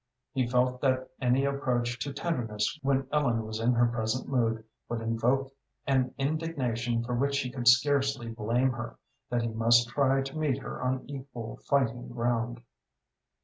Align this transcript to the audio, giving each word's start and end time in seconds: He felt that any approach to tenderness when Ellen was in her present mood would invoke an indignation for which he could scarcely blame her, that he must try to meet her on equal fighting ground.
He 0.33 0.47
felt 0.47 0.81
that 0.81 1.11
any 1.21 1.45
approach 1.45 1.99
to 1.99 2.11
tenderness 2.11 2.79
when 2.81 3.05
Ellen 3.11 3.45
was 3.45 3.59
in 3.59 3.73
her 3.73 3.85
present 3.85 4.27
mood 4.27 4.63
would 4.89 4.99
invoke 4.99 5.51
an 5.85 6.15
indignation 6.17 7.03
for 7.03 7.13
which 7.13 7.37
he 7.41 7.51
could 7.51 7.67
scarcely 7.67 8.27
blame 8.27 8.71
her, 8.71 8.97
that 9.29 9.43
he 9.43 9.49
must 9.49 9.89
try 9.89 10.23
to 10.23 10.37
meet 10.39 10.57
her 10.57 10.81
on 10.81 11.07
equal 11.07 11.57
fighting 11.69 12.07
ground. 12.07 12.63